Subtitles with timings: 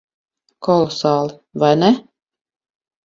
[0.67, 1.37] Kolosāli.
[1.65, 1.91] Vai ne?